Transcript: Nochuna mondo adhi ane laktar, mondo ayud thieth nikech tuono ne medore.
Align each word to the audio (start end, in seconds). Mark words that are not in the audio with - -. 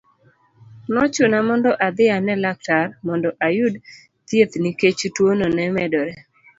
Nochuna 0.93 1.37
mondo 1.47 1.71
adhi 1.87 2.05
ane 2.17 2.33
laktar, 2.43 2.87
mondo 3.07 3.29
ayud 3.47 3.73
thieth 4.27 4.53
nikech 4.63 5.01
tuono 5.15 5.45
ne 5.55 5.65
medore. 5.77 6.13